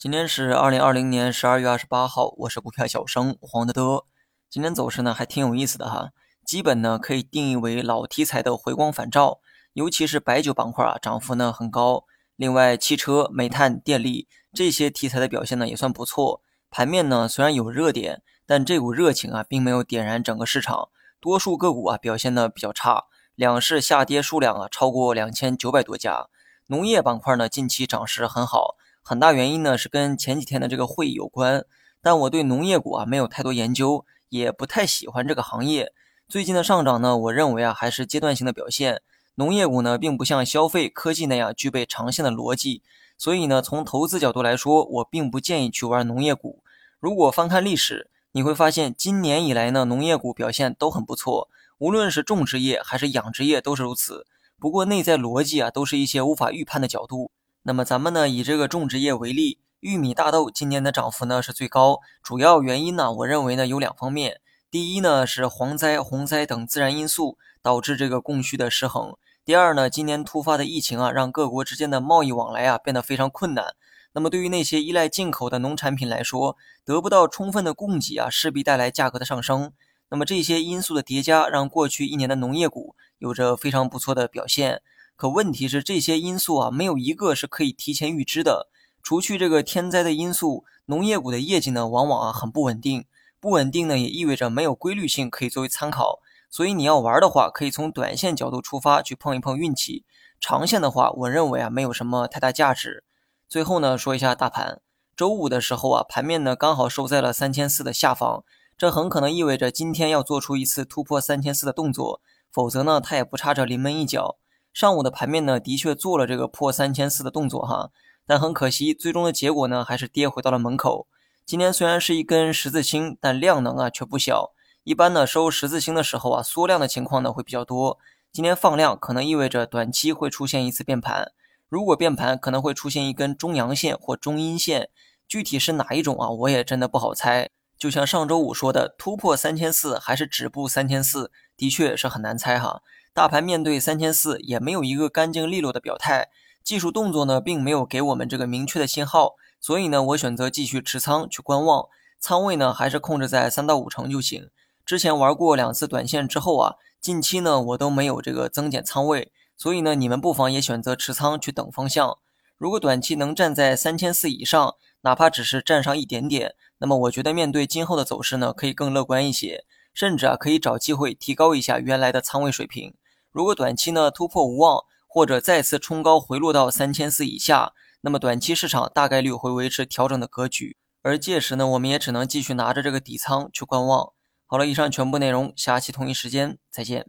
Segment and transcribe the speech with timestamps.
[0.00, 4.04] 今天是二零二零年十二月二十八号，我是股票小生黄德德。
[4.48, 6.10] 今天走势呢还挺有意思的哈，
[6.46, 9.40] 基本呢可以定义为老题材的回光返照，
[9.72, 12.04] 尤其是白酒板块啊涨幅呢很高。
[12.36, 16.42] 另外，汽车、煤炭、电力这些题材的表现呢也算不错。
[16.70, 20.90] 盘面呢虽然有热点，但这股热情啊并没有点燃整个市场，
[21.20, 26.28] 多数个股啊表现的比较差，两市下跌数量啊超过两千九百多家。
[26.68, 28.76] 农业板块呢近期涨势很好。
[29.08, 31.64] 很大原因呢是跟前几天的这个会议有关，
[32.02, 35.94] 但我对农业股啊没有太多研究，也不太喜欢这个行业。
[36.28, 39.00] 最近的上涨呢，我认为啊还是阶段性的表现。
[39.36, 42.82] 农业股呢并不像消费科技那样具备长线的逻辑，
[43.16, 46.62] 所以呢从投资角度来说，我并不建议去玩农业股。
[47.00, 51.48] 如果翻看历史，你会发现今年以来呢农业股表现都很不错，
[51.78, 54.26] 无论是种植业还是养殖业都是如此。
[54.58, 57.30] 不过内在逻辑啊都是一些无法预判的角度。
[57.62, 64.40] 那么咱们呢，以这个种植业为例，玉米、大豆今年的涨幅呢是最高，主要原因呢，我认为呢有两方面。
[64.70, 69.16] 第一呢是蝗灾、洪灾等自然因素导致这个供需的失衡。
[69.44, 73.74] 第二呢，今年突发的疫情啊，让各国之间的贸易往来啊变得非常困难。
[74.12, 79.72] 那么对于那些依赖进口的农产品来说，得不到充分的供给啊，势必带来价格的上升。
[80.10, 84.82] 那么这些因素的叠加，让过去一年的农业股有着非常不错的表现。
[85.18, 88.68] 可问题是，这些因素啊，没有一个是可以提前预知的。
[89.02, 93.04] 除去这个天灾的因素，农业股的业绩呢，往往啊很不稳定。
[93.40, 96.20] 不稳定呢，也意味着没有规律性可以作为参考。
[96.48, 100.04] 所以你要玩的话，可以从短线角度出发去碰一碰运气。
[100.38, 103.02] 长线的话，我认为啊，没有什么太大价值。
[103.48, 104.80] 最后呢，说一下大盘。
[105.16, 108.44] 周五的时候啊，盘面呢刚好收在了三千四的下方，
[108.76, 112.20] 这很可能意味着今天要做出一次突破三千四的动作，
[112.52, 114.36] 否则呢，它也不差这临门一脚。
[114.78, 117.90] 上午的盘面呢，的确做了这个破三千四的动作哈，
[118.24, 121.08] 但很可惜，最终的结果呢，还是跌回到了门口。
[121.44, 124.52] 今天虽然是一根十字星，但量能啊却不小。
[124.84, 127.98] 一般呢，收十字星的时候啊，缩量的情况呢会比较多。
[128.30, 131.32] 今天放量，可能意味着短期会出现一次变盘。
[131.68, 134.90] 如果变盘，可能会出现一根中阳线或中阴线，
[135.26, 137.50] 具体是哪一种啊，我也真的不好猜。
[137.78, 142.82] 就像上周五说的，突破三千四还是止步三千四，的确是很难猜哈。
[143.14, 146.28] 大盘面对三千四也没有一个干净利落的表态，
[146.64, 151.86] 技术动作呢并没有给我们这个明确的信号，所以呢我选择继续持仓去观望，
[152.18, 154.50] 仓位呢还是控制在三到五成就行。
[154.84, 162.18] 之前玩过两次短线之后啊，近期呢我都没有这个增减仓位，所以呢你们不妨也选择持仓去等方向。
[162.56, 169.64] 如果短期能站在三千四以上，哪怕只是站上一点点，那么我觉得面对今后的走势呢可以更乐观一些，
[169.94, 172.94] 甚至啊可以找机会提高一下原来的仓位水平。
[173.30, 184.12] 如果短期呢突破无望，或者再次冲高回落到三千四以下，那么短期市场大概率会维持调整的格局，而届时呢，我们也只能继续拿着这个底仓去观望。
[184.46, 187.06] 好了，以上全部内容，下期同一时间再见。